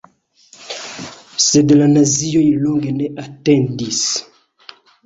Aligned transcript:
Sed 1.49 1.75
la 1.77 1.91
nazioj 1.93 2.45
longe 2.65 2.97
ne 2.99 3.13
atendis. 3.29 4.05